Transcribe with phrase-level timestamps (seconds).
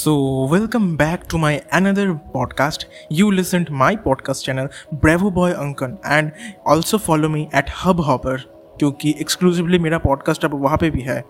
[0.00, 0.12] So,
[0.50, 2.84] welcome back to my another podcast.
[3.10, 6.32] You listen to my podcast channel Bravo Boy Uncle and
[6.64, 8.38] also follow me at Hubhopper
[8.78, 11.24] क्योंकि exclusively मेरा podcast अब वहाँ पे भी है।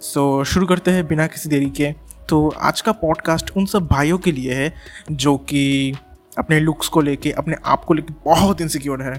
[0.00, 1.92] सो so, शुरू करते हैं बिना किसी देरी के।
[2.28, 4.72] तो आज का पॉडकास्ट उन सब भाइयों के लिए है
[5.10, 5.94] जो कि
[6.38, 9.14] अपने लुक्स को लेके अपने आप को लेके बहुत इनसिक्योर है।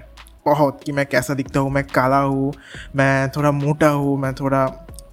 [0.45, 2.53] बहुत कि मैं कैसा दिखता हूँ मैं काला हूँ
[2.95, 4.65] मैं थोड़ा मोटा हूँ मैं थोड़ा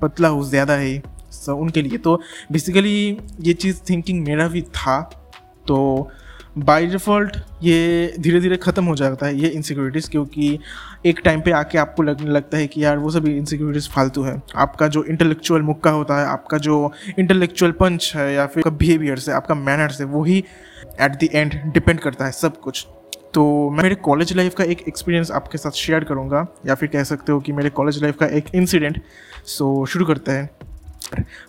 [0.03, 2.21] पतला हूँ ज़्यादा है। सो उनके लिए। तो
[2.53, 5.01] बेसिकली ये चीज़ थिंकिंग मेरा भी था।
[5.67, 6.11] तो
[6.59, 10.59] बाय डिफ़ॉल्ट ये धीरे धीरे ख़त्म हो जाता है ये इनसिक्योरिटीज़ क्योंकि
[11.07, 14.41] एक टाइम पे आके आपको लगने लगता है कि यार वो सभी इनसिक्योरिटीज़ फालतू है।
[14.57, 19.29] आपका जो इंटेलेक्चुअल मुक्का होता है, आपका जो इंटेलेक्चुअल पंच है या फिर आपका बिहेवियर्स
[19.29, 20.39] है, आपका मैनर्स है वही
[21.01, 22.87] एट द एंड डिपेंड करता है सब कुछ।
[23.35, 27.05] तो मैं मेरे कॉलेज लाइफ का एक एक्सपीरियंस आपके साथ शेयर करूँगा या फिर कह
[27.05, 29.01] सकते हो कि मेरे कॉलेज लाइफ का एक इंसिडेंट
[29.47, 30.49] सो शुरू करते हैं।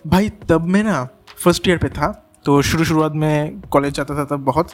[0.06, 1.04] भाई, तब मैं ना
[1.44, 2.10] फ़र्स्ट ईयर पे था
[2.44, 4.70] तो शुरू शुरुआत में कॉलेज जाता था तब बहुत।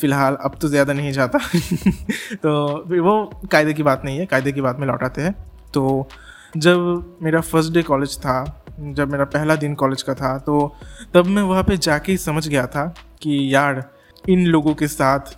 [0.00, 1.38] फ़िलहाल अब तो ज़्यादा नहीं जाता।
[2.34, 5.34] तो वो कायदे की बात नहीं है, कायदे की बात में लौटाते हैं।
[5.74, 6.08] तो
[6.56, 10.76] जब मेरा फ़र्स्ट डे कॉलेज था, जब मेरा पहला दिन कॉलेज का था तो
[11.14, 12.86] तब मैं वहाँ पे जाके समझ गया था
[13.22, 13.82] कि यार,
[14.28, 15.36] इन लोगों के साथ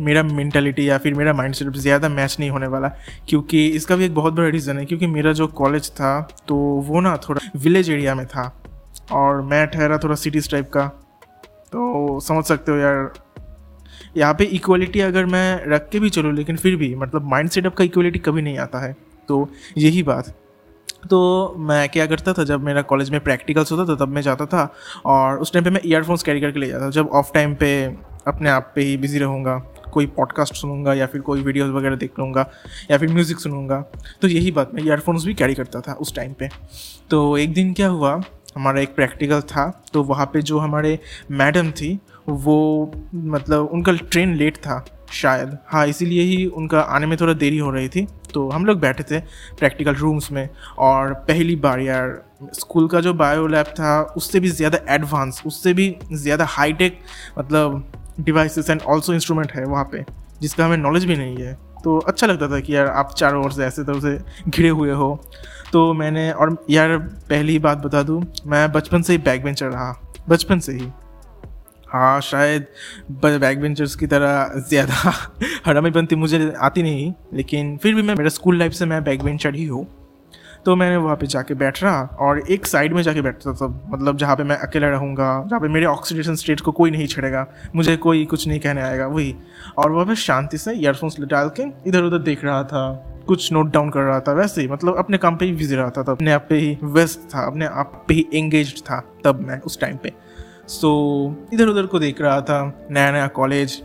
[0.00, 2.88] मेरा मेंटालिटी या फिर मेरा माइंड सेट ज़्यादा मैच नहीं होने वाला,
[3.28, 7.00] क्योंकि इसका भी एक बहुत बड़ा रीज़न है, क्योंकि मेरा जो कॉलेज था तो वो
[7.00, 8.52] ना थोड़ा विलेज एरिया में था,
[9.12, 10.86] और मैं ठहरा थोड़ा सिटीज़ टाइप का
[11.72, 13.12] तो समझ सकते हो यार।
[14.16, 17.74] यहाँ पे इक्वलिटी अगर मैं रख के भी चलूँ, लेकिन फिर भी मतलब माइंड सेटअप
[17.74, 18.92] का इक्वलिटी कभी नहीं आता है
[19.28, 20.34] तो यही बात।
[21.10, 24.46] तो मैं क्या करता था, जब मेरा कॉलेज में प्रैक्टिकल्स होता था, तब मैं जाता
[24.46, 24.72] था,
[25.06, 27.70] और उस टाइम पे मैं ईयरफोन्स कैरी करके ले जाता था, जब ऑफ़ टाइम पे
[28.26, 29.56] अपने आप पे ही बिज़ी रहूँगा।
[29.88, 32.46] कोई पॉडकास्ट सुनूँगा या फिर कोई वीडियोस वगैरह देख लूँगा
[32.90, 33.80] या फिर म्यूज़िक सुनूँगा।
[34.22, 36.48] तो यही बात मैं ईयरफोन्स भी कैरी करता था उस टाइम पे।
[37.10, 38.20] तो एक दिन क्या हुआ,
[38.56, 40.98] हमारा एक प्रैक्टिकल था तो वहाँ पे जो हमारे
[41.32, 47.16] मैडम थी, वो मतलब उनका ट्रेन लेट था शायद। हाँ इसीलिए ही उनका आने में
[47.20, 49.18] थोड़ा देरी हो रही थी। तो हम लोग बैठे थे
[49.58, 50.48] प्रैक्टिकल रूम्स में
[50.78, 52.22] और पहली बार यार
[52.54, 56.98] स्कूल का जो बायो लैब था, उससे भी ज़्यादा एडवांस उससे भी ज़्यादा हाईटेक
[57.38, 60.04] मतलब डिवाइसेस एंड ऑल्सो इंस्ट्रूमेंट है वहाँ पे
[60.40, 61.52] जिसका हमें नॉलेज भी नहीं है।
[61.84, 64.92] तो अच्छा लगता था कि यार आप चारों ओर से ऐसे तरह से घिरे हुए
[64.92, 65.20] हो।
[65.72, 69.92] तो मैंने, और यार पहली बात बता दूँ, मैं बचपन से ही बैक बेंचर रहा,
[70.28, 70.88] बचपन से ही।
[71.88, 72.66] हाँ शायद
[73.10, 75.12] बैक बेंचर्स की तरह ज़्यादा
[75.66, 79.22] हड़ामी बनती मुझे आती नहीं, लेकिन फिर भी मैं, मेरा स्कूल लाइफ से मैं बैक
[79.22, 79.86] बेंचर ही हूँ।
[80.68, 84.16] तो मैंने वहाँ पे जाके बैठ रहा और एक साइड में जाके बैठता था मतलब
[84.16, 87.46] जहाँ पे मैं अकेला रहूँगा जहाँ पे मेरे ऑक्सीडेशन स्टेट को कोई नहीं छेड़ेगा
[87.76, 89.36] मुझे कोई कुछ नहीं कहने आएगा वही।
[89.78, 93.72] और वहाँ पे शांति से ईयरफोन्स डाल के इधर उधर देख रहा था कुछ नोट
[93.72, 96.32] डाउन कर रहा था वैसे ही मतलब अपने काम पे ही बिज़ी रहा था अपने
[96.32, 99.96] आप पे ही व्यस्त था अपने आप पे ही एंगेज था तब मैं उस टाइम
[99.96, 100.12] पे।
[100.68, 100.90] सो
[101.40, 103.82] so, इधर उधर को देख रहा था नया नया कॉलेज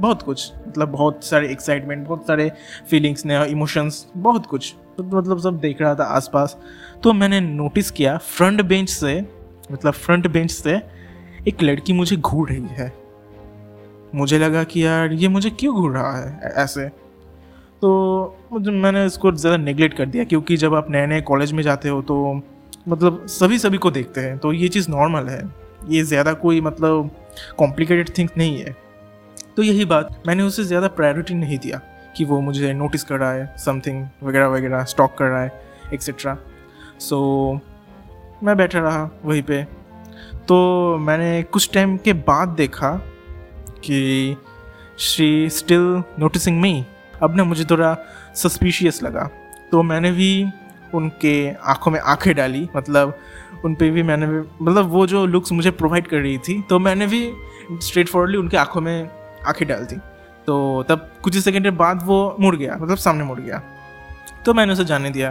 [0.00, 2.50] बहुत कुछ मतलब बहुत सारे एक्साइटमेंट बहुत सारे
[2.90, 6.56] फीलिंग्स ने इमोशंस बहुत कुछ। तो मतलब सब देख रहा था आसपास।
[7.02, 9.20] तो मैंने नोटिस किया फ्रंट बेंच से
[9.72, 10.80] मतलब फ्रंट बेंच से
[11.48, 12.92] एक लड़की मुझे घूर रही है।
[14.14, 16.88] मुझे लगा कि यार, ये मुझे क्यों घूर रहा है, ऐसे।
[17.82, 21.62] तो मुझे, मैंने इसको ज़्यादा नेगलेक्ट कर दिया, क्योंकि जब आप नए नए कॉलेज में
[21.62, 22.42] जाते हो तो
[22.88, 25.42] मतलब सभी सभी को देखते हैं। तो ये चीज़ नॉर्मल है।
[25.88, 27.10] ये ज़्यादा कोई मतलब
[27.58, 28.76] कॉम्प्लिकेटेड थिंग नहीं है।
[29.56, 31.80] तो यही बात मैंने उसे ज़्यादा प्रायोरिटी नहीं दिया
[32.16, 35.62] कि वो मुझे नोटिस कर रहा है समथिंग वगैरह वगैरह स्टॉक कर रहा है
[35.94, 36.36] एक्सेट्रा
[36.98, 37.16] सो
[37.54, 39.62] so, मैं बैठा रहा वहीं पे।
[40.48, 42.90] तो मैंने कुछ टाइम के बाद देखा
[43.84, 44.36] कि
[44.98, 46.84] शी स्टिल नोटिसिंग मी
[47.22, 47.96] अब ना मुझे थोड़ा
[48.34, 49.28] सस्पिशियस लगा।
[49.72, 50.46] तो मैंने भी
[50.94, 53.18] उनके आँखों में आँखें डाली मतलब
[53.64, 56.78] उन पर भी मैंने भी मतलब वो जो लुक्स मुझे प्रोवाइड कर रही थी तो
[56.78, 57.30] मैंने भी
[57.82, 59.15] स्ट्रेट फॉरवर्डली उनके आँखों में
[59.46, 59.96] आँखें डाल दी
[60.46, 63.62] तो तब कुछ ही सेकेंड बाद वो मुड़ गया मतलब सामने मुड़ गया।
[64.46, 65.30] तो मैंने उसे जाने दिया,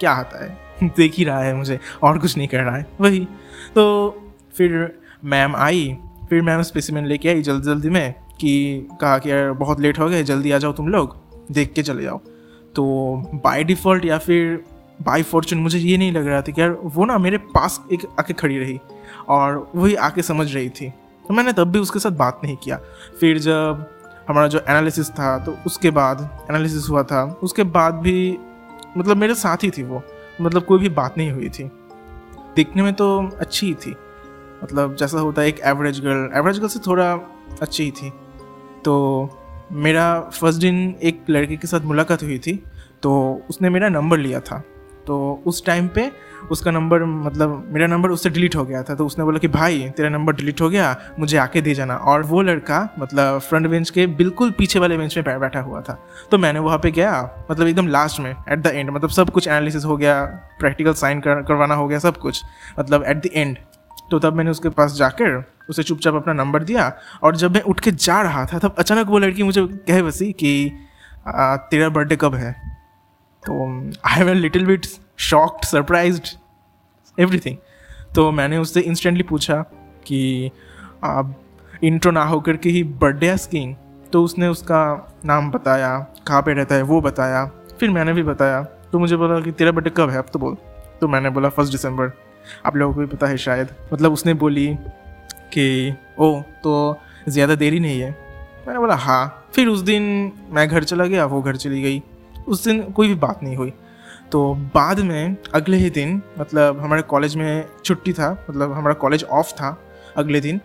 [0.00, 0.58] क्या आता है?
[0.96, 3.28] देख ही रहा है मुझे, और कुछ नहीं कर रहा है। वही।
[3.74, 4.10] तो
[4.56, 5.98] फिर मैम आई,
[6.30, 10.08] फिर मैम स्पेसिमेंट लेके आई जल्दी जल्दी में कि कहा कि, यार, बहुत लेट हो
[10.08, 11.16] गए, जल्दी आ जाओ तुम लोग,
[11.52, 12.18] देख के चले जाओ।
[12.74, 14.64] तो बाय डिफ़ॉल्ट या फिर
[15.02, 18.00] बाई फॉर्चून मुझे ये नहीं लग रहा था कि, यार, वो ना मेरे पास एक
[18.20, 18.80] आके खड़ी रही,
[19.28, 20.92] और वही आके समझ रही थी।
[21.32, 22.76] तो मैंने तब भी उसके साथ बात नहीं किया।
[23.20, 23.84] फिर जब
[24.28, 26.18] हमारा जो एनालिसिस था तो उसके बाद
[26.50, 28.38] एनालिसिस हुआ था। उसके बाद भी
[28.96, 30.02] मतलब मेरे साथ ही थी वो
[30.40, 31.64] मतलब कोई भी बात नहीं हुई थी।
[32.56, 33.06] दिखने में तो
[33.40, 33.94] अच्छी ही थी।
[34.64, 37.12] मतलब जैसा होता है, एक एवरेज गर्ल एवरेज गर्ल से थोड़ा
[37.62, 38.12] अच्छी ही थी।
[38.84, 38.94] तो
[39.72, 42.62] मेरा फ़र्स्ट दिन एक लड़के के साथ मुलाकात हुई थी
[43.02, 43.12] तो
[43.50, 44.62] उसने मेरा नंबर लिया था।
[45.06, 46.10] तो उस टाइम पे
[46.50, 49.78] उसका नंबर मतलब मेरा नंबर उससे डिलीट हो गया था तो उसने बोला कि भाई
[49.96, 53.90] तेरा नंबर डिलीट हो गया मुझे आके दे जाना। और वो लड़का मतलब फ्रंट बेंच
[53.90, 55.98] के बिल्कुल पीछे वाले बेंच में बैठा हुआ था।
[56.30, 59.48] तो मैंने वहाँ पे गया मतलब एकदम लास्ट में एट द एंड मतलब सब कुछ
[59.48, 60.24] एनालिसिस हो गया
[60.60, 62.42] प्रैक्टिकल साइन कर, करवाना हो गया सब कुछ
[62.78, 63.56] मतलब एट द एंड
[64.10, 67.80] तो तब मैंने उसके पास जाकर उसे चुपचाप अपना नंबर दिया और जब मैं उठ
[67.80, 70.70] के जा रहा था तब अचानक वो लड़की मुझे कहे बसी कि
[71.26, 72.71] तेरा बर्थडे कब है?
[73.42, 73.66] तो
[74.06, 74.86] I have little bit
[75.20, 76.28] shocked surprised
[77.18, 77.56] everything
[78.14, 79.56] तो मैंने उससे इंस्टेंटली पूछा
[80.06, 80.50] कि,
[81.04, 81.34] आप
[81.84, 83.74] इंट्रो ना होकर के ही बर्थडे आस्किंग
[84.12, 84.80] तो उसने उसका
[85.24, 87.44] नाम बताया, कहाँ पे रहता है वो बताया।
[87.80, 88.62] फिर मैंने भी बताया
[88.92, 90.56] तो मुझे बोला कि तेरा बर्थडे कब है, अब तो बोल।
[91.00, 92.10] तो मैंने बोला, फ़र्स्ट दिसंबर।
[92.66, 94.66] आप लोगों को भी पता है शायद। मतलब उसने बोली
[95.52, 98.10] कि, ओ तो ज़्यादा देरी नहीं है?
[98.66, 102.02] मैंने बोला हाँ। फिर उस दिन मैं घर चला गया, वो घर चली गई।
[102.48, 103.72] उस दिन कोई भी बात नहीं हुई।
[104.32, 104.42] तो
[104.74, 109.52] बाद में अगले ही दिन मतलब हमारे कॉलेज में छुट्टी था मतलब हमारा कॉलेज ऑफ़
[109.52, 109.76] था
[110.16, 110.58] अगले दिन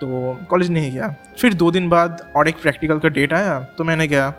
[0.00, 3.84] तो कॉलेज नहीं गया। फिर दो दिन बाद और एक प्रैक्टिकल का डेट आया तो
[3.84, 4.30] मैंने गया।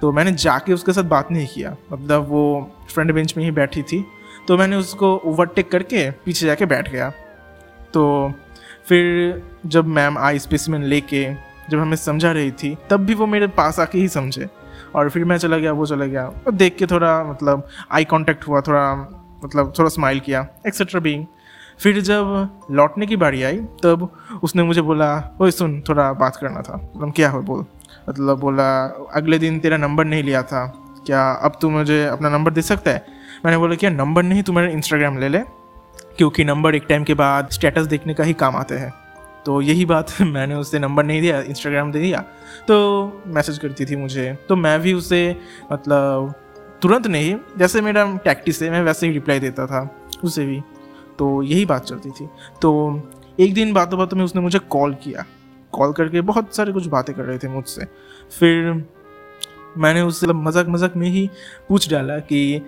[0.00, 3.82] तो मैंने जाके उसके साथ बात नहीं किया। मतलब वो फ्रंट बेंच में ही बैठी
[3.82, 4.04] थी
[4.48, 7.10] तो मैंने उसको ओवरटेक करके पीछे जाके बैठ गया।
[7.94, 8.32] तो
[8.88, 11.24] फिर जब मैम आई स्पेसिमेन लेके,
[11.70, 14.48] जब हमें समझा रही थी, तब भी वो मेरे पास आके ही समझे।
[14.94, 18.48] और फिर मैं चला गया, वो चला गया। और देख के थोड़ा मतलब आई कांटेक्ट
[18.48, 18.94] हुआ, थोड़ा
[19.44, 21.26] मतलब थोड़ा स्माइल किया एक्सेट्रा बींग
[21.80, 24.08] फिर जब लौटने की बारी आई, तब
[24.42, 27.64] उसने मुझे बोला, ओए, सुन, थोड़ा बात करना था। मतलब क्या हो बोल।
[28.08, 30.66] मतलब बोला, अगले दिन तेरा नंबर नहीं लिया था।
[31.06, 33.06] क्या अब तू मुझे अपना नंबर दे सकता है?
[33.44, 34.42] मैंने बोला, क्या नंबर नहीं?
[34.42, 35.38] तू मेरा इंस्टाग्राम ले ले,
[36.18, 38.94] क्योंकि नंबर एक टाइम के बाद स्टेटस देखने का ही काम आते हैं।
[39.46, 42.24] तो यही बात मैंने उससे नंबर नहीं दिया इंस्टाग्राम दे दिया।
[42.68, 45.36] तो मैसेज करती थी मुझे। तो मैं भी उसे
[45.72, 46.34] मतलब
[46.82, 50.62] तुरंत नहीं, जैसे मेरा टैक्टिस है, मैं वैसे ही रिप्लाई देता था उसे भी।
[51.18, 52.28] तो यही बात चलती थी।
[52.62, 53.02] तो
[53.40, 55.24] एक दिन बातों बातों में उसने मुझे कॉल किया।
[55.72, 57.84] कॉल करके बहुत सारे कुछ बातें कर रहे थे मुझसे।
[58.38, 58.84] फिर
[59.76, 61.30] मैंने उससे मज़ाक मज़ाक में ही
[61.68, 62.62] पूछ डाला कि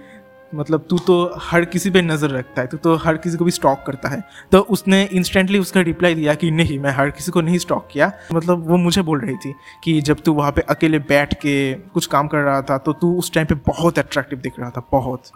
[0.55, 3.51] मतलब तू तो हर किसी पे नज़र रखता है, तू तो हर किसी को भी
[3.51, 4.23] स्टॉक करता है।
[4.53, 8.11] तो उसने इंस्टेंटली उसका रिप्लाई दिया कि नहीं, मैं हर किसी को नहीं स्टॉक किया।
[8.35, 9.55] मतलब वो मुझे बोल रही थी
[9.85, 13.15] कि जब तू वहाँ पे अकेले बैठ के कुछ काम कर रहा था तो तू
[13.19, 15.31] उस टाइम पे बहुत अट्रैक्टिव दिख रहा था, बहुत।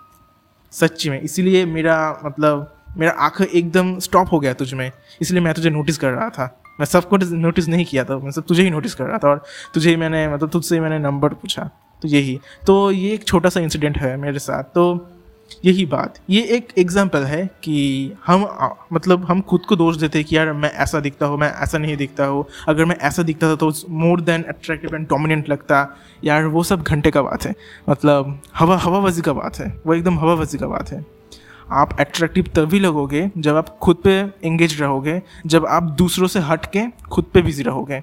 [0.73, 4.91] सच्ची में, इसीलिए मेरा मतलब मेरा आँख एकदम स्टॉप हो गया तुझ में।
[5.23, 6.47] इसलिए मैं तुझे नोटिस कर रहा था।
[6.81, 9.43] मैं सबको नोटिस नहीं किया था, मैं सब तुझे ही नोटिस कर रहा था और
[9.75, 11.69] तुझे ही मैंने मतलब तुझसे ही मैंने नंबर पूछा।
[12.07, 15.07] तो यही। तो ये एक छोटा सा इंसिडेंट है मेरे साथ। तो
[15.65, 18.47] यही बात। ये एक एग्ज़ाम्पल है कि हम
[18.93, 21.79] मतलब हम खुद को दोष देते हैं कि यार मैं ऐसा दिखता हूँ, मैं ऐसा
[21.79, 25.87] नहीं दिखता हूँ। अगर मैं ऐसा दिखता था तो more than attractive and dominant लगता।
[26.25, 27.55] यार वो सब घंटे का बात है।
[27.89, 31.05] मतलब हवा हवा हवाबाजी का बात है। वो एकदम हवा हवाबाजी का बात है।
[31.73, 34.13] आप अट्रैक्टिव तभी लगोगे जब आप खुद पे
[34.45, 38.03] एंगेज रहोगे, जब आप दूसरों से हट के खुद पे बिज़ी रहोगे।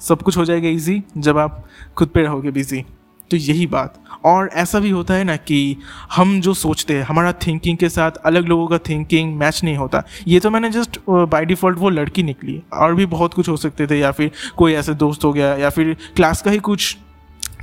[0.00, 1.64] सब कुछ हो जाएगा इजी जब आप
[1.96, 2.84] खुद पे रहोगे बिज़ी
[3.30, 5.76] तो यही बात। और ऐसा भी होता है ना कि
[6.12, 10.02] हम जो सोचते हैं, हमारा थिंकिंग के साथ अलग लोगों का थिंकिंग मैच नहीं होता।
[10.28, 13.86] ये तो मैंने जस्ट बाय डिफ़ॉल्ट वो लड़की निकली। और भी बहुत कुछ हो सकते
[13.86, 16.96] थे, या फिर कोई ऐसे दोस्त हो गया, या फिर क्लास का ही कुछ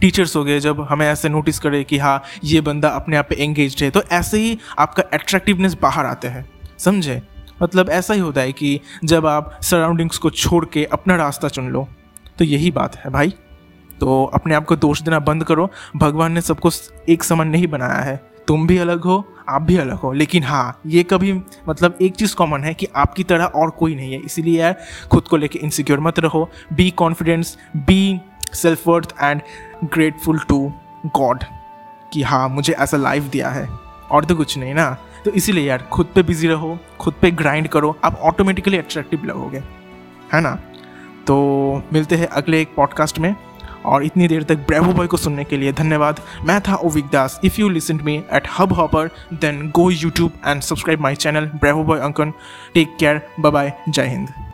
[0.01, 3.35] टीचर्स हो गए, जब हमें ऐसे नोटिस करे कि हाँ ये बंदा अपने आप पे
[3.35, 6.45] एंगेज है। तो ऐसे ही आपका अट्रैक्टिवनेस बाहर आते हैं।
[6.79, 7.21] समझे?
[7.63, 11.69] मतलब ऐसा ही होता है कि जब आप सराउंडिंग्स को छोड़ के अपना रास्ता चुन
[11.69, 11.87] लो
[12.37, 13.33] तो यही बात है भाई।
[13.99, 16.69] तो अपने आप को दोष देना बंद करो। भगवान ने सबको
[17.09, 20.79] एक समान नहीं बनाया है। तुम भी अलग हो, आप भी अलग हो। लेकिन हाँ
[20.85, 24.61] ये कभी मतलब एक चीज़ कॉमन है कि आपकी तरह और कोई नहीं है। इसीलिए
[24.61, 24.75] यार,
[25.11, 28.21] खुद को लेके इनसिक्योर मत रहो। Be confidence be
[28.53, 29.41] self worth and
[29.83, 30.73] grateful to
[31.05, 31.43] God
[32.13, 33.69] कि हाँ मुझे ऐसा लाइफ दिया है।
[34.11, 37.67] और तो कुछ नहीं ना। तो इसीलिए यार, खुद पे बिज़ी रहो, खुद पे ग्राइंड
[37.67, 39.63] करो। आप ऑटोमेटिकली अट्रैक्टिव लगोगे।
[40.33, 40.59] है ना?
[41.27, 43.35] तो मिलते हैं अगले एक पॉडकास्ट में।
[43.85, 47.39] और इतनी देर तक ब्रेवो बॉय को सुनने के लिए धन्यवाद। मैं था Ovik Das.
[47.43, 51.99] If you listen me at Hubhopper then go YouTube and subscribe my channel Bravo Boy
[51.99, 52.33] Ankan.
[52.73, 54.52] Take care bye Jai Hind.